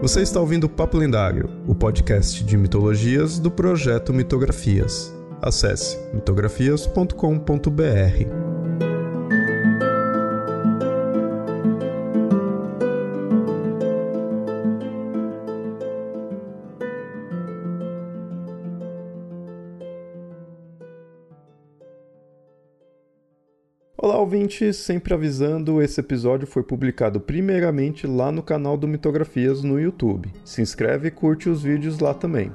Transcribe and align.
Você 0.00 0.22
está 0.22 0.40
ouvindo 0.40 0.66
Papo 0.66 0.96
Lendário, 0.96 1.50
o 1.66 1.74
podcast 1.74 2.42
de 2.42 2.56
mitologias 2.56 3.38
do 3.38 3.50
projeto 3.50 4.14
Mitografias. 4.14 5.14
Acesse 5.42 5.98
mitografias.com.br. 6.14 8.39
ouvintes! 24.30 24.76
Sempre 24.76 25.12
avisando, 25.12 25.82
esse 25.82 25.98
episódio 25.98 26.46
foi 26.46 26.62
publicado 26.62 27.18
primeiramente 27.20 28.06
lá 28.06 28.30
no 28.30 28.44
canal 28.44 28.76
do 28.76 28.86
Mitografias 28.86 29.64
no 29.64 29.80
YouTube. 29.80 30.30
Se 30.44 30.62
inscreve 30.62 31.08
e 31.08 31.10
curte 31.10 31.48
os 31.48 31.64
vídeos 31.64 31.98
lá 31.98 32.14
também. 32.14 32.52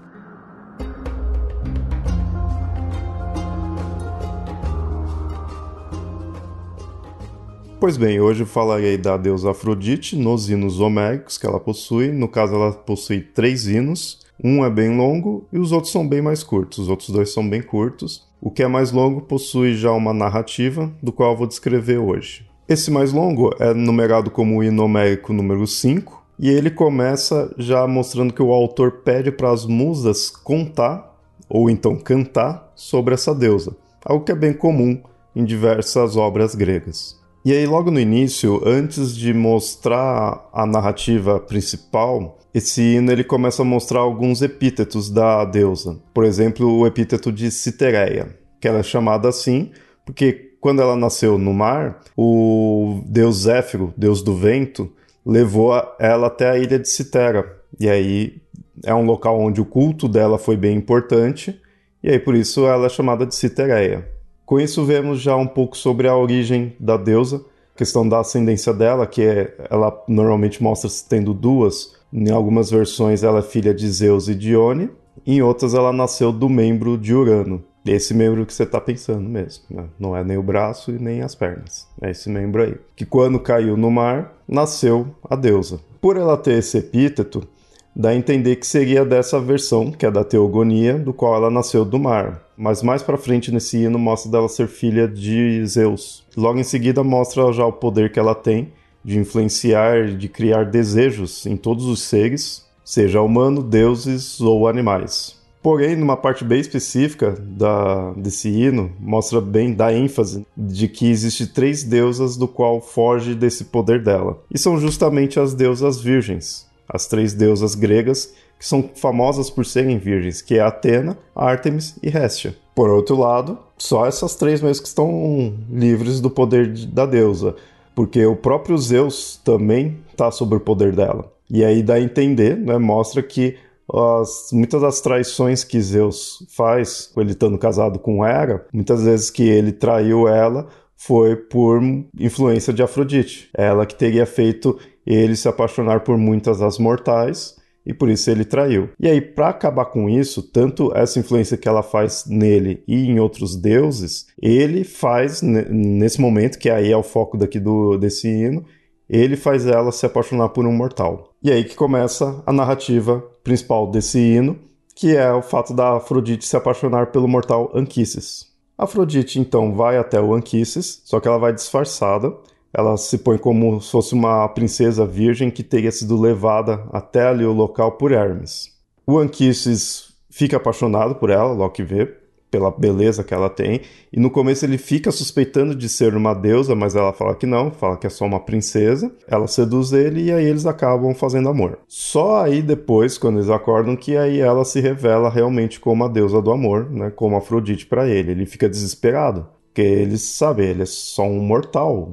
Pois 7.85 7.98
bem, 7.98 8.20
hoje 8.20 8.45
falarei 8.45 8.98
da 8.98 9.16
deusa 9.16 9.52
Afrodite 9.52 10.16
nos 10.16 10.49
hinos 10.49 10.80
homéricos 10.80 11.38
que 11.38 11.45
ela 11.45 11.59
possui. 11.59 12.11
No 12.11 12.27
caso, 12.27 12.55
ela 12.55 12.71
possui 12.71 13.21
três 13.21 13.67
hinos. 13.67 14.25
Um 14.44 14.66
é 14.66 14.71
bem 14.71 14.98
longo 14.98 15.45
e 15.53 15.59
os 15.59 15.71
outros 15.71 15.91
são 15.91 16.08
bem 16.08 16.20
mais 16.20 16.41
curtos. 16.41 16.80
Os 16.80 16.89
outros 16.89 17.11
dois 17.11 17.31
são 17.31 17.48
bem 17.48 17.61
curtos. 17.61 18.27
O 18.41 18.49
que 18.49 18.63
é 18.63 18.67
mais 18.67 18.91
longo 18.91 19.21
possui 19.21 19.75
já 19.75 19.91
uma 19.91 20.16
narrativa, 20.16 20.91
do 20.99 21.11
qual 21.11 21.34
eu 21.34 21.38
vou 21.38 21.45
descrever 21.45 21.99
hoje. 21.99 22.49
Esse 22.67 22.89
mais 22.89 23.13
longo 23.13 23.52
é 23.59 23.71
numerado 23.71 24.31
como 24.31 24.58
o 24.58 24.63
hino 24.63 24.83
homérico 24.83 25.31
número 25.31 25.67
5, 25.67 26.25
e 26.39 26.49
ele 26.49 26.72
começa 26.72 27.53
já 27.56 27.86
mostrando 27.86 28.33
que 28.33 28.41
o 28.41 28.52
autor 28.52 29.03
pede 29.03 29.31
para 29.31 29.52
as 29.52 29.63
musas 29.63 30.31
contar, 30.31 31.16
ou 31.47 31.69
então 31.69 31.95
cantar, 31.97 32.73
sobre 32.73 33.13
essa 33.13 33.36
deusa, 33.36 33.78
algo 34.03 34.25
que 34.25 34.31
é 34.31 34.36
bem 34.36 34.53
comum 34.53 35.00
em 35.36 35.45
diversas 35.45 36.17
obras 36.17 36.56
gregas. 36.56 37.23
E 37.45 37.53
aí, 37.53 37.65
logo 37.67 37.91
no 37.91 37.99
início, 37.99 38.59
antes 38.65 39.15
de 39.15 39.31
mostrar 39.33 40.49
a 40.51 40.65
narrativa 40.65 41.39
principal, 41.39 42.39
esse 42.53 42.81
hino 42.81 43.11
ele 43.11 43.23
começa 43.23 43.61
a 43.61 43.65
mostrar 43.65 43.99
alguns 43.99 44.41
epítetos 44.41 45.11
da 45.11 45.45
deusa. 45.45 46.01
Por 46.11 46.25
exemplo, 46.25 46.67
o 46.67 46.88
epíteto 46.88 47.31
de 47.31 47.51
Citereia, 47.51 48.35
que 48.59 48.67
ela 48.67 48.79
é 48.79 48.83
chamada 48.83 49.29
assim 49.29 49.71
porque 50.05 50.53
quando 50.61 50.81
ela 50.81 50.95
nasceu 50.95 51.38
no 51.38 51.53
mar, 51.53 51.99
o 52.16 53.01
deus 53.07 53.41
Zéfiro, 53.43 53.93
deus 53.97 54.21
do 54.21 54.35
vento, 54.35 54.91
levou 55.25 55.73
ela 55.99 56.27
até 56.27 56.49
a 56.49 56.57
ilha 56.57 56.79
de 56.79 56.88
Citera. 56.88 57.59
E 57.79 57.89
aí 57.89 58.41
é 58.83 58.93
um 58.93 59.05
local 59.05 59.39
onde 59.39 59.59
o 59.59 59.66
culto 59.66 60.07
dela 60.07 60.38
foi 60.38 60.55
bem 60.55 60.77
importante, 60.77 61.59
e 62.03 62.09
aí 62.09 62.19
por 62.19 62.35
isso 62.35 62.66
ela 62.67 62.85
é 62.85 62.89
chamada 62.89 63.25
de 63.25 63.35
Citereia. 63.35 64.07
Com 64.45 64.59
isso 64.59 64.85
vemos 64.85 65.19
já 65.19 65.35
um 65.35 65.47
pouco 65.47 65.75
sobre 65.75 66.07
a 66.07 66.15
origem 66.15 66.75
da 66.79 66.97
deusa, 66.97 67.43
questão 67.75 68.07
da 68.07 68.19
ascendência 68.19 68.73
dela, 68.73 69.07
que 69.07 69.21
é, 69.23 69.55
ela 69.69 70.03
normalmente 70.07 70.61
mostra 70.61 70.89
se 70.89 71.07
tendo 71.07 71.33
duas 71.33 71.95
em 72.13 72.31
algumas 72.31 72.71
versões 72.71 73.23
ela 73.23 73.39
é 73.39 73.41
filha 73.41 73.73
de 73.73 73.88
Zeus 73.89 74.29
e 74.29 74.35
Dione, 74.35 74.89
em 75.27 75.41
outras 75.41 75.73
ela 75.73 75.91
nasceu 75.91 76.31
do 76.31 76.47
membro 76.47 76.97
de 76.97 77.13
Urano. 77.13 77.61
Esse 77.85 78.13
membro 78.13 78.45
que 78.45 78.53
você 78.53 78.63
está 78.63 78.79
pensando 78.81 79.29
mesmo, 79.29 79.66
né? 79.69 79.85
não 79.99 80.16
é 80.16 80.23
nem 80.23 80.38
o 80.38 80.43
braço 80.43 80.91
e 80.91 80.97
nem 80.97 81.21
as 81.21 81.35
pernas, 81.35 81.88
é 82.01 82.09
esse 82.09 82.29
membro 82.29 82.63
aí. 82.63 82.75
Que 82.95 83.05
quando 83.05 83.39
caiu 83.39 83.77
no 83.77 83.91
mar, 83.91 84.33
nasceu 84.47 85.07
a 85.29 85.35
deusa. 85.35 85.79
Por 86.01 86.17
ela 86.17 86.38
ter 86.38 86.57
esse 86.57 86.77
epíteto, 86.77 87.47
dá 87.95 88.09
a 88.09 88.15
entender 88.15 88.57
que 88.57 88.67
seria 88.67 89.05
dessa 89.05 89.39
versão, 89.39 89.91
que 89.91 90.05
é 90.05 90.11
da 90.11 90.23
Teogonia, 90.23 90.99
do 90.99 91.13
qual 91.13 91.35
ela 91.35 91.50
nasceu 91.50 91.85
do 91.85 91.97
mar. 91.97 92.41
Mas 92.57 92.83
mais 92.83 93.01
para 93.01 93.17
frente 93.17 93.51
nesse 93.51 93.78
hino 93.78 93.97
mostra 93.97 94.31
dela 94.31 94.50
ser 94.50 94.67
filha 94.67 95.07
de 95.07 95.66
Zeus. 95.66 96.25
Logo 96.35 96.59
em 96.59 96.63
seguida 96.63 97.03
mostra 97.03 97.51
já 97.53 97.66
o 97.66 97.72
poder 97.72 98.11
que 98.11 98.19
ela 98.19 98.35
tem 98.35 98.73
de 99.03 99.19
influenciar, 99.19 100.07
de 100.07 100.28
criar 100.28 100.66
desejos 100.66 101.45
em 101.45 101.55
todos 101.55 101.85
os 101.85 102.01
seres, 102.01 102.66
seja 102.84 103.22
humano, 103.22 103.61
deuses 103.61 104.41
ou 104.41 104.67
animais. 104.67 105.35
Porém, 105.61 105.95
numa 105.95 106.17
parte 106.17 106.44
bem 106.44 106.59
específica 106.59 107.35
da, 107.39 108.13
desse 108.13 108.50
hino, 108.50 108.91
mostra 109.00 109.41
bem, 109.41 109.73
dá 109.73 109.91
ênfase 109.91 110.45
de 110.55 110.88
que 110.88 111.09
existe 111.09 111.47
três 111.47 111.84
deusas 111.84 112.38
do 112.38 112.47
qual 112.47 112.79
foge 112.79 113.34
desse 113.34 113.66
poder 113.66 114.03
dela. 114.03 114.39
E 114.53 114.59
são 114.59 114.79
justamente 114.79 115.39
as 115.39 115.55
deusas 115.55 116.00
virgens, 116.00 116.67
as 116.88 117.07
três 117.07 117.34
deusas 117.34 117.75
gregas 117.75 118.34
que 118.57 118.66
são 118.66 118.90
famosas 118.96 119.50
por 119.50 119.66
serem 119.66 119.97
virgens, 119.97 120.41
que 120.41 120.57
é 120.57 120.62
Atena, 120.62 121.18
Ártemis 121.35 121.97
e 122.01 122.07
Hestia. 122.07 122.56
Por 122.73 122.90
outro 122.90 123.18
lado, 123.18 123.57
só 123.78 124.06
essas 124.06 124.35
três 124.35 124.62
mesmo 124.62 124.84
que 124.84 124.88
estão 124.88 125.53
livres 125.69 126.22
do 126.22 126.29
poder 126.29 126.73
da 126.88 127.06
deusa 127.06 127.56
porque 127.96 128.23
o 128.25 128.35
próprio 128.35 128.78
Zeus 128.78 129.40
também 129.44 129.97
está 130.12 130.29
sob 130.29 130.57
o 130.57 130.59
poder 130.59 130.94
dela. 130.94 131.31
E 131.50 131.63
aí 131.63 131.81
dá 131.81 131.96
a 131.96 132.01
entender, 132.01 132.57
né, 132.57 132.78
mostra 132.78 133.23
que 133.23 133.56
as, 133.91 134.50
muitas 134.52 134.81
das 134.81 135.00
traições 135.00 135.63
que 135.63 135.79
Zeus 135.79 136.46
faz, 136.50 137.12
ele 137.16 137.31
estando 137.31 137.57
casado 137.57 137.97
com 137.97 138.25
Hera, 138.25 138.66
muitas 138.73 139.03
vezes 139.03 139.29
que 139.29 139.44
ele 139.44 139.72
traiu 139.72 140.28
ela 140.28 140.67
foi 140.97 141.35
por 141.35 141.81
influência 142.19 142.73
de 142.73 142.84
Afrodite. 142.84 143.50
Ela 143.53 143.85
que 143.85 143.96
teria 143.96 144.25
feito 144.25 144.78
ele 145.05 145.35
se 145.35 145.47
apaixonar 145.47 146.01
por 146.01 146.17
muitas 146.17 146.59
das 146.59 146.77
mortais 146.77 147.55
e 147.85 147.93
por 147.93 148.09
isso 148.09 148.29
ele 148.31 148.43
traiu. 148.43 148.89
E 148.99 149.07
aí, 149.07 149.21
para 149.21 149.49
acabar 149.49 149.85
com 149.85 150.09
isso, 150.09 150.41
tanto 150.41 150.91
essa 150.95 151.19
influência 151.19 151.57
que 151.57 151.67
ela 151.67 151.83
faz 151.83 152.25
nele 152.27 152.83
e 152.88 153.05
em 153.05 153.19
outros 153.19 153.55
deuses, 153.55 154.25
ele 154.41 154.83
faz 154.83 155.41
nesse 155.41 156.19
momento, 156.19 156.57
que 156.57 156.69
aí 156.69 156.91
é 156.91 156.97
o 156.97 157.03
foco 157.03 157.38
daqui 157.38 157.59
do, 157.59 157.97
desse 157.97 158.27
hino, 158.27 158.66
ele 159.07 159.35
faz 159.35 159.67
ela 159.67 159.91
se 159.91 160.05
apaixonar 160.05 160.49
por 160.49 160.66
um 160.66 160.71
mortal. 160.71 161.35
E 161.43 161.51
aí 161.51 161.63
que 161.63 161.75
começa 161.75 162.41
a 162.45 162.51
narrativa 162.51 163.23
principal 163.43 163.91
desse 163.91 164.17
hino, 164.19 164.57
que 164.95 165.16
é 165.16 165.31
o 165.31 165.43
fato 165.43 165.73
da 165.73 165.97
Afrodite 165.97 166.47
se 166.47 166.57
apaixonar 166.57 167.11
pelo 167.11 167.27
mortal 167.27 167.72
Anquises. 167.75 168.47
Afrodite 168.77 169.39
então 169.39 169.73
vai 169.75 169.97
até 169.97 170.19
o 170.19 170.33
Anquises, 170.33 171.01
só 171.05 171.19
que 171.19 171.27
ela 171.27 171.37
vai 171.37 171.53
disfarçada 171.53 172.33
ela 172.78 172.97
se 172.97 173.18
põe 173.18 173.38
como 173.38 173.80
se 173.80 173.90
fosse 173.90 174.13
uma 174.13 174.47
princesa 174.50 175.06
virgem 175.06 175.50
que 175.50 175.63
teria 175.63 175.91
sido 175.91 176.19
levada 176.19 176.84
até 176.91 177.25
ali 177.25 177.46
o 177.46 177.53
local 177.53 177.94
por 177.94 178.12
Hermes. 178.12 178.69
O 179.08 179.18
Anquises 179.18 180.13
fica 180.30 180.58
apaixonado 180.58 181.16
por 181.16 181.30
ela, 181.30 181.69
que 181.69 181.84
vê, 181.84 182.06
pela 182.52 182.69
beleza 182.69 183.24
que 183.24 183.34
ela 183.34 183.50
tem, 183.50 183.81
e 184.12 184.19
no 184.19 184.30
começo 184.30 184.66
ele 184.66 184.78
fica 184.78 185.09
suspeitando 185.09 185.74
de 185.74 185.88
ser 185.88 186.16
uma 186.16 186.34
deusa, 186.34 186.75
mas 186.75 186.96
ela 186.96 187.14
fala 187.14 187.34
que 187.34 187.46
não, 187.46 187.72
fala 187.72 187.96
que 187.96 188.08
é 188.08 188.09
só 188.09 188.25
uma 188.25 188.41
princesa. 188.41 189.09
Ela 189.25 189.47
seduz 189.47 189.94
ele 189.94 190.24
e 190.24 190.31
aí 190.34 190.46
eles 190.46 190.66
acabam 190.66 191.14
fazendo 191.14 191.47
amor. 191.47 191.80
Só 191.88 192.44
aí 192.44 192.62
depois, 192.62 193.18
quando 193.18 193.38
eles 193.38 193.50
acordam, 193.50 193.96
que 193.96 194.18
aí 194.18 194.41
ela 194.41 194.66
se 194.66 194.81
revela 194.81 195.30
realmente 195.30 195.80
como 195.80 196.03
a 196.03 196.09
deusa 196.09 196.41
do 196.41 196.52
amor, 196.52 196.90
né, 196.90 197.09
como 197.09 197.38
Afrodite 197.38 197.85
para 197.85 198.08
ele. 198.08 198.31
Ele 198.31 198.46
fica 198.46 198.68
desesperado, 198.68 199.47
porque 199.68 199.81
ele 199.81 200.18
sabe, 200.18 200.66
ele 200.66 200.84
é 200.84 200.85
só 200.85 201.24
um 201.24 201.40
mortal, 201.40 202.12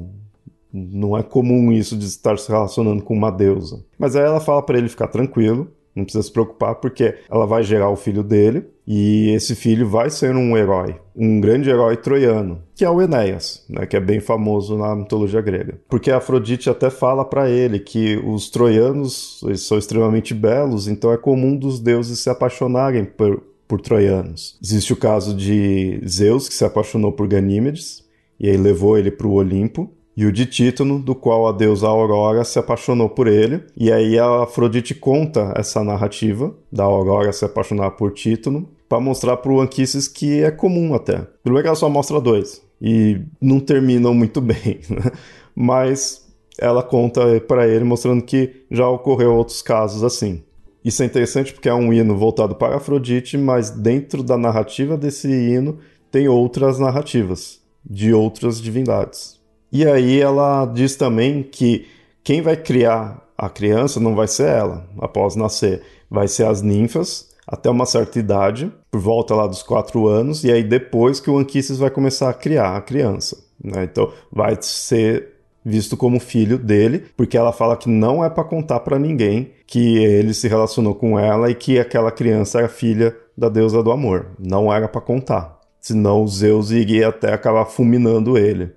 não 0.72 1.16
é 1.16 1.22
comum 1.22 1.70
isso 1.70 1.96
de 1.96 2.06
estar 2.06 2.38
se 2.38 2.48
relacionando 2.50 3.02
com 3.02 3.14
uma 3.14 3.30
deusa. 3.30 3.84
Mas 3.98 4.16
aí 4.16 4.24
ela 4.24 4.40
fala 4.40 4.62
para 4.62 4.78
ele 4.78 4.88
ficar 4.88 5.08
tranquilo, 5.08 5.68
não 5.94 6.04
precisa 6.04 6.22
se 6.22 6.32
preocupar, 6.32 6.76
porque 6.76 7.14
ela 7.30 7.46
vai 7.46 7.62
gerar 7.62 7.90
o 7.90 7.96
filho 7.96 8.22
dele, 8.22 8.64
e 8.86 9.30
esse 9.30 9.54
filho 9.54 9.88
vai 9.88 10.10
ser 10.10 10.34
um 10.34 10.56
herói, 10.56 10.96
um 11.14 11.40
grande 11.40 11.70
herói 11.70 11.96
troiano, 11.96 12.62
que 12.74 12.84
é 12.84 12.90
o 12.90 13.00
Enéas, 13.00 13.64
né, 13.68 13.86
que 13.86 13.96
é 13.96 14.00
bem 14.00 14.18
famoso 14.18 14.76
na 14.76 14.96
mitologia 14.96 15.40
grega. 15.40 15.78
Porque 15.88 16.10
a 16.10 16.16
Afrodite 16.16 16.70
até 16.70 16.90
fala 16.90 17.24
para 17.24 17.48
ele 17.48 17.78
que 17.78 18.16
os 18.16 18.50
troianos 18.50 19.40
são 19.58 19.78
extremamente 19.78 20.34
belos, 20.34 20.88
então 20.88 21.12
é 21.12 21.16
comum 21.16 21.56
dos 21.56 21.78
deuses 21.78 22.18
se 22.18 22.30
apaixonarem 22.30 23.04
por, 23.04 23.42
por 23.68 23.80
troianos. 23.80 24.58
Existe 24.62 24.92
o 24.92 24.96
caso 24.96 25.34
de 25.34 26.00
Zeus, 26.08 26.48
que 26.48 26.54
se 26.54 26.64
apaixonou 26.64 27.12
por 27.12 27.28
Ganímedes, 27.28 28.02
e 28.40 28.48
aí 28.48 28.56
levou 28.56 28.98
ele 28.98 29.10
para 29.10 29.26
o 29.26 29.34
Olimpo, 29.34 29.90
e 30.16 30.26
o 30.26 30.32
de 30.32 30.46
Títono, 30.46 30.98
do 30.98 31.14
qual 31.14 31.46
a 31.46 31.52
deusa 31.52 31.86
Aurora 31.86 32.44
se 32.44 32.58
apaixonou 32.58 33.08
por 33.08 33.26
ele. 33.26 33.62
E 33.76 33.90
aí 33.90 34.18
a 34.18 34.42
Afrodite 34.42 34.94
conta 34.94 35.52
essa 35.56 35.82
narrativa 35.82 36.54
da 36.70 36.84
Aurora 36.84 37.32
se 37.32 37.44
apaixonar 37.44 37.92
por 37.92 38.12
Títono 38.12 38.68
para 38.88 39.00
mostrar 39.00 39.38
para 39.38 39.50
o 39.50 39.60
Anquises 39.60 40.06
que 40.06 40.42
é 40.42 40.50
comum 40.50 40.94
até. 40.94 41.26
Primeiro 41.42 41.68
ela 41.68 41.76
só 41.76 41.88
mostra 41.88 42.20
dois 42.20 42.62
e 42.80 43.20
não 43.40 43.58
terminam 43.58 44.12
muito 44.12 44.40
bem, 44.42 44.80
né? 44.90 45.10
mas 45.54 46.28
ela 46.58 46.82
conta 46.82 47.40
para 47.40 47.66
ele 47.66 47.84
mostrando 47.84 48.22
que 48.22 48.64
já 48.70 48.86
ocorreu 48.86 49.34
outros 49.34 49.62
casos 49.62 50.04
assim. 50.04 50.42
Isso 50.84 51.02
é 51.02 51.06
interessante 51.06 51.52
porque 51.52 51.68
é 51.68 51.74
um 51.74 51.92
hino 51.92 52.16
voltado 52.16 52.56
para 52.56 52.76
Afrodite, 52.76 53.38
mas 53.38 53.70
dentro 53.70 54.22
da 54.22 54.36
narrativa 54.36 54.96
desse 54.96 55.28
hino 55.28 55.78
tem 56.10 56.28
outras 56.28 56.78
narrativas 56.78 57.60
de 57.84 58.12
outras 58.12 58.60
divindades. 58.60 59.40
E 59.72 59.86
aí 59.86 60.20
ela 60.20 60.66
diz 60.66 60.96
também 60.96 61.42
que 61.42 61.86
quem 62.22 62.42
vai 62.42 62.56
criar 62.56 63.26
a 63.36 63.48
criança 63.48 63.98
não 63.98 64.14
vai 64.14 64.28
ser 64.28 64.48
ela 64.48 64.86
após 65.00 65.34
nascer, 65.34 65.82
vai 66.10 66.28
ser 66.28 66.46
as 66.46 66.60
ninfas 66.60 67.32
até 67.46 67.68
uma 67.68 67.86
certa 67.86 68.18
idade, 68.18 68.70
por 68.90 69.00
volta 69.00 69.34
lá 69.34 69.46
dos 69.46 69.62
quatro 69.62 70.06
anos, 70.06 70.44
e 70.44 70.52
aí 70.52 70.62
depois 70.62 71.18
que 71.18 71.28
o 71.28 71.38
Anquises 71.38 71.78
vai 71.78 71.90
começar 71.90 72.30
a 72.30 72.34
criar 72.34 72.76
a 72.76 72.80
criança. 72.80 73.36
Né? 73.62 73.84
Então 73.84 74.12
vai 74.30 74.56
ser 74.60 75.32
visto 75.64 75.96
como 75.96 76.20
filho 76.20 76.58
dele, 76.58 77.04
porque 77.16 77.36
ela 77.36 77.52
fala 77.52 77.76
que 77.76 77.88
não 77.88 78.24
é 78.24 78.28
para 78.28 78.44
contar 78.44 78.80
para 78.80 78.98
ninguém 78.98 79.52
que 79.66 79.98
ele 79.98 80.34
se 80.34 80.48
relacionou 80.48 80.94
com 80.94 81.18
ela 81.18 81.50
e 81.50 81.54
que 81.54 81.78
aquela 81.78 82.10
criança 82.10 82.58
era 82.58 82.68
filha 82.68 83.16
da 83.36 83.48
deusa 83.48 83.82
do 83.82 83.90
amor. 83.90 84.30
Não 84.38 84.72
era 84.72 84.88
para 84.88 85.00
contar. 85.00 85.60
Senão 85.80 86.26
Zeus 86.26 86.70
iria 86.70 87.08
até 87.08 87.32
acabar 87.32 87.64
fulminando 87.64 88.38
ele, 88.38 88.72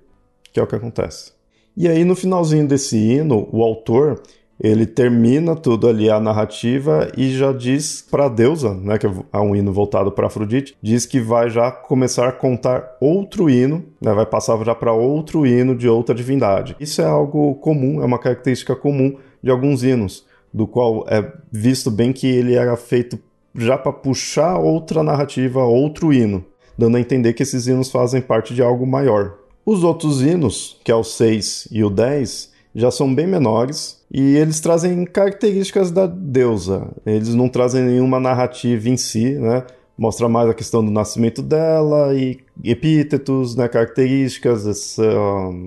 que 0.56 0.60
é 0.60 0.62
o 0.62 0.66
que 0.66 0.74
acontece. 0.74 1.32
E 1.76 1.86
aí 1.86 2.02
no 2.02 2.16
finalzinho 2.16 2.66
desse 2.66 2.96
hino, 2.96 3.46
o 3.52 3.62
autor 3.62 4.22
ele 4.58 4.86
termina 4.86 5.54
tudo 5.54 5.86
ali 5.86 6.08
a 6.08 6.18
narrativa 6.18 7.12
e 7.14 7.30
já 7.30 7.52
diz 7.52 8.00
para 8.10 8.24
a 8.24 8.28
deusa, 8.30 8.72
né, 8.72 8.96
que 8.96 9.06
é 9.06 9.38
um 9.38 9.54
hino 9.54 9.70
voltado 9.70 10.10
para 10.10 10.28
Afrodite, 10.28 10.74
diz 10.80 11.04
que 11.04 11.20
vai 11.20 11.50
já 11.50 11.70
começar 11.70 12.26
a 12.26 12.32
contar 12.32 12.96
outro 12.98 13.50
hino, 13.50 13.84
né, 14.00 14.14
vai 14.14 14.24
passar 14.24 14.56
já 14.64 14.74
para 14.74 14.94
outro 14.94 15.46
hino 15.46 15.76
de 15.76 15.86
outra 15.86 16.14
divindade. 16.14 16.74
Isso 16.80 17.02
é 17.02 17.04
algo 17.04 17.54
comum, 17.56 18.00
é 18.00 18.06
uma 18.06 18.18
característica 18.18 18.74
comum 18.74 19.14
de 19.42 19.50
alguns 19.50 19.82
hinos, 19.82 20.24
do 20.54 20.66
qual 20.66 21.04
é 21.06 21.34
visto 21.52 21.90
bem 21.90 22.14
que 22.14 22.26
ele 22.26 22.54
era 22.54 22.78
feito 22.78 23.18
já 23.54 23.76
para 23.76 23.92
puxar 23.92 24.58
outra 24.58 25.02
narrativa, 25.02 25.62
outro 25.62 26.14
hino, 26.14 26.42
dando 26.78 26.96
a 26.96 27.00
entender 27.00 27.34
que 27.34 27.42
esses 27.42 27.66
hinos 27.66 27.90
fazem 27.90 28.22
parte 28.22 28.54
de 28.54 28.62
algo 28.62 28.86
maior. 28.86 29.44
Os 29.66 29.82
outros 29.82 30.22
hinos, 30.22 30.78
que 30.84 30.92
é 30.92 30.94
o 30.94 31.02
6 31.02 31.66
e 31.72 31.82
o 31.82 31.90
10, 31.90 32.52
já 32.72 32.88
são 32.88 33.12
bem 33.12 33.26
menores 33.26 34.00
e 34.08 34.36
eles 34.36 34.60
trazem 34.60 35.04
características 35.04 35.90
da 35.90 36.06
deusa. 36.06 36.88
Eles 37.04 37.34
não 37.34 37.48
trazem 37.48 37.82
nenhuma 37.82 38.20
narrativa 38.20 38.88
em 38.88 38.96
si, 38.96 39.32
né? 39.32 39.64
Mostra 39.98 40.28
mais 40.28 40.48
a 40.48 40.54
questão 40.54 40.84
do 40.84 40.90
nascimento 40.92 41.42
dela 41.42 42.14
e 42.14 42.38
epítetos, 42.62 43.56
né? 43.56 43.66
características, 43.66 44.68
essa, 44.68 45.02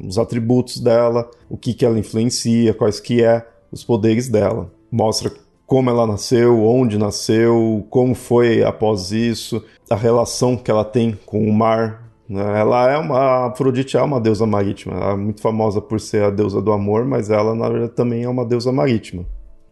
os 0.08 0.18
atributos 0.18 0.80
dela, 0.80 1.30
o 1.50 1.58
que, 1.58 1.74
que 1.74 1.84
ela 1.84 2.00
influencia, 2.00 2.74
quais 2.74 3.02
que 3.02 3.22
é 3.22 3.46
os 3.70 3.84
poderes 3.84 4.30
dela. 4.30 4.72
Mostra 4.90 5.30
como 5.66 5.90
ela 5.90 6.08
nasceu, 6.08 6.64
onde 6.64 6.98
nasceu, 6.98 7.86
como 7.90 8.16
foi 8.16 8.64
após 8.64 9.12
isso, 9.12 9.62
a 9.90 9.96
relação 9.96 10.56
que 10.56 10.72
ela 10.72 10.86
tem 10.86 11.18
com 11.26 11.44
o 11.44 11.52
mar? 11.52 12.09
Ela 12.30 12.92
é 12.92 12.98
uma. 12.98 13.48
Afrodite 13.48 13.98
é 13.98 14.02
uma 14.02 14.20
deusa 14.20 14.46
marítima. 14.46 14.96
Ela 14.96 15.14
é 15.14 15.18
muito 15.18 15.42
famosa 15.42 15.82
por 15.82 16.00
ser 16.00 16.24
a 16.24 16.30
deusa 16.30 16.62
do 16.62 16.72
amor, 16.72 17.06
mas 17.06 17.30
ela, 17.30 17.56
na 17.56 17.68
verdade, 17.68 17.94
também 17.94 18.24
é 18.24 18.30
uma 18.30 18.46
deusa 18.46 18.72
marítima. 18.72 19.26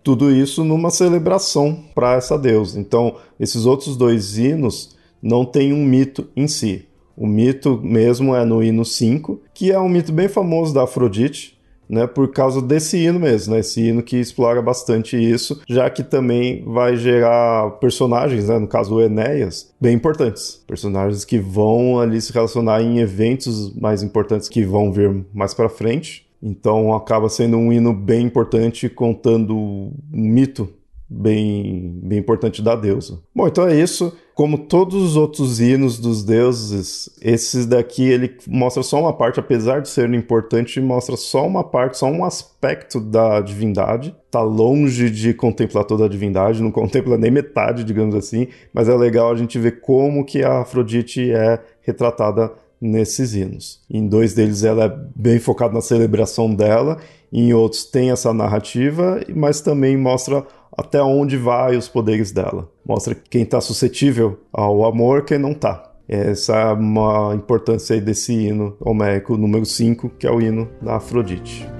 Tudo 0.04 0.32
isso 0.32 0.64
numa 0.64 0.90
celebração 0.90 1.84
para 1.94 2.14
essa 2.14 2.38
deusa. 2.38 2.80
Então, 2.80 3.16
esses 3.40 3.66
outros 3.66 3.96
dois 3.96 4.38
hinos 4.38 4.96
não 5.22 5.46
têm 5.46 5.74
um 5.74 5.86
mito 5.86 6.30
em 6.36 6.48
si. 6.48 6.88
O 7.16 7.28
mito 7.28 7.80
mesmo 7.84 8.36
é 8.36 8.46
no 8.46 8.64
hino 8.64 8.86
5, 8.86 9.42
que 9.54 9.72
é 9.72 9.80
um 9.80 9.90
mito 9.90 10.12
bem 10.12 10.28
famoso 10.28 10.74
da 10.74 10.84
Afrodite, 10.84 11.57
né, 11.90 12.06
por 12.08 12.32
causa 12.32 12.62
desse 12.62 12.98
hino 12.98 13.20
mesmo, 13.20 13.54
né, 13.54 13.60
esse 13.60 13.82
hino 13.82 14.04
que 14.04 14.18
explora 14.18 14.62
bastante 14.62 15.18
isso, 15.18 15.62
já 15.68 15.90
que 15.90 16.04
também 16.04 16.64
vai 16.66 16.96
gerar 16.96 17.72
personagens, 17.80 18.50
né, 18.50 18.60
no 18.60 18.68
caso 18.68 18.96
o 18.96 19.02
Enéas, 19.02 19.74
bem 19.80 19.96
importantes, 19.96 20.62
personagens 20.68 21.24
que 21.24 21.40
vão 21.40 22.00
ali 22.00 22.20
se 22.22 22.34
relacionar 22.34 22.82
em 22.82 23.00
eventos 23.00 23.74
mais 23.76 24.04
importantes 24.04 24.50
que 24.50 24.64
vão 24.64 24.92
vir 24.92 25.26
mais 25.34 25.54
para 25.54 25.70
frente. 25.70 26.26
Então 26.42 26.94
acaba 26.94 27.30
sendo 27.30 27.58
um 27.58 27.74
hino 27.74 27.92
bem 27.94 28.26
importante 28.26 28.88
contando 28.88 29.56
um 29.56 29.92
mito 30.12 30.70
bem, 31.10 32.00
bem 32.04 32.20
importante 32.20 32.62
da 32.62 32.76
deusa. 32.76 33.20
Bom, 33.34 33.48
então 33.48 33.68
é 33.68 33.80
isso. 33.80 34.14
Como 34.38 34.60
todos 34.60 35.02
os 35.02 35.16
outros 35.16 35.60
hinos 35.60 35.98
dos 35.98 36.24
deuses, 36.24 37.10
esses 37.20 37.66
daqui 37.66 38.08
ele 38.08 38.38
mostra 38.48 38.84
só 38.84 39.00
uma 39.02 39.12
parte, 39.12 39.40
apesar 39.40 39.82
de 39.82 39.90
ser 39.90 40.14
importante, 40.14 40.80
mostra 40.80 41.18
só 41.18 41.44
uma 41.48 41.64
parte, 41.64 41.98
só 41.98 42.06
um 42.06 42.24
aspecto 42.24 43.00
da 43.00 43.42
divindade. 43.42 44.16
Tá 44.30 44.44
longe 44.44 45.10
de 45.10 45.34
contemplar 45.34 45.86
toda 45.86 46.06
a 46.06 46.08
divindade, 46.08 46.62
não 46.62 46.70
contempla 46.70 47.18
nem 47.18 47.32
metade, 47.32 47.84
digamos 47.84 48.14
assim, 48.14 48.48
mas 48.72 48.88
é 48.88 48.96
legal 48.96 49.32
a 49.32 49.36
gente 49.36 49.58
ver 49.58 49.82
como 49.82 50.24
que 50.24 50.44
a 50.44 50.60
Afrodite 50.60 51.32
é 51.32 51.60
retratada 51.82 52.54
nesses 52.80 53.34
hinos. 53.34 53.82
Em 53.90 54.08
dois 54.08 54.36
deles 54.36 54.64
ela 54.64 54.86
é 54.86 54.98
bem 55.16 55.40
focada 55.40 55.74
na 55.74 55.82
celebração 55.82 56.54
dela, 56.54 57.00
em 57.34 57.54
outros 57.54 57.86
tem 57.86 58.12
essa 58.12 58.32
narrativa, 58.32 59.20
mas 59.36 59.62
também 59.62 59.98
mostra 59.98 60.46
até 60.76 61.02
onde 61.02 61.38
vai 61.38 61.76
os 61.76 61.88
poderes 61.88 62.32
dela. 62.32 62.70
Mostra 62.86 63.16
quem 63.16 63.44
está 63.44 63.62
suscetível 63.62 64.40
ao 64.52 64.86
amor, 64.86 65.24
quem 65.26 65.38
não 65.38 65.52
está. 65.52 65.84
Essa 66.08 66.56
é 66.56 66.72
uma 66.74 67.36
importância 67.36 68.00
desse 68.00 68.34
hino 68.34 68.78
homérico 68.80 69.36
número 69.38 69.66
5, 69.66 70.10
que 70.18 70.26
é 70.26 70.32
o 70.32 70.40
hino 70.40 70.70
da 70.82 70.96
Afrodite. 70.96 71.77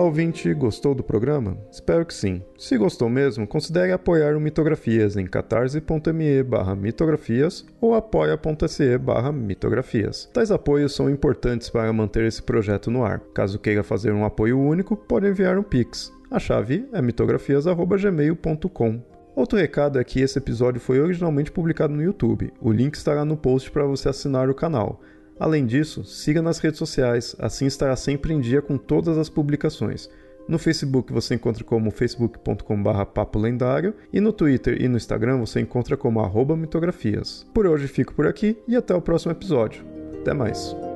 Ouvinte, 0.00 0.52
gostou 0.54 0.94
do 0.94 1.02
programa? 1.02 1.58
Espero 1.70 2.06
que 2.06 2.14
sim. 2.14 2.42
Se 2.56 2.78
gostou 2.78 3.08
mesmo, 3.08 3.46
considere 3.46 3.92
apoiar 3.92 4.36
o 4.36 4.40
Mitografias 4.40 5.16
em 5.16 5.26
catarse.me 5.26 6.44
mitografias 6.76 7.66
ou 7.80 7.94
apoia.se 7.94 8.98
mitografias. 9.34 10.30
Tais 10.32 10.50
apoios 10.50 10.94
são 10.94 11.10
importantes 11.10 11.68
para 11.68 11.92
manter 11.92 12.24
esse 12.24 12.42
projeto 12.42 12.90
no 12.90 13.04
ar. 13.04 13.20
Caso 13.34 13.58
queira 13.58 13.82
fazer 13.82 14.12
um 14.12 14.24
apoio 14.24 14.58
único, 14.58 14.96
pode 14.96 15.28
enviar 15.28 15.58
um 15.58 15.62
Pix. 15.62 16.12
A 16.30 16.38
chave 16.38 16.88
é 16.92 17.02
mitografias.gmail.com. 17.02 19.00
Outro 19.34 19.58
recado 19.58 19.98
é 19.98 20.04
que 20.04 20.20
esse 20.20 20.38
episódio 20.38 20.80
foi 20.80 21.00
originalmente 21.00 21.50
publicado 21.50 21.94
no 21.94 22.02
YouTube. 22.02 22.52
O 22.60 22.70
link 22.70 22.94
estará 22.94 23.24
no 23.24 23.36
post 23.36 23.70
para 23.70 23.84
você 23.84 24.08
assinar 24.08 24.50
o 24.50 24.54
canal. 24.54 25.00
Além 25.42 25.66
disso, 25.66 26.04
siga 26.04 26.40
nas 26.40 26.60
redes 26.60 26.78
sociais, 26.78 27.34
assim 27.36 27.66
estará 27.66 27.96
sempre 27.96 28.32
em 28.32 28.38
dia 28.38 28.62
com 28.62 28.78
todas 28.78 29.18
as 29.18 29.28
publicações. 29.28 30.08
No 30.46 30.56
Facebook 30.56 31.12
você 31.12 31.34
encontra 31.34 31.64
como 31.64 31.90
facebook.com.br 31.90 33.04
papo 33.12 33.40
lendário 33.40 33.92
e 34.12 34.20
no 34.20 34.32
Twitter 34.32 34.80
e 34.80 34.86
no 34.86 34.96
Instagram 34.96 35.40
você 35.40 35.58
encontra 35.58 35.96
como 35.96 36.20
arroba 36.20 36.56
mitografias. 36.56 37.44
Por 37.52 37.66
hoje 37.66 37.88
fico 37.88 38.14
por 38.14 38.28
aqui 38.28 38.56
e 38.68 38.76
até 38.76 38.94
o 38.94 39.02
próximo 39.02 39.32
episódio. 39.32 39.84
Até 40.20 40.32
mais! 40.32 40.91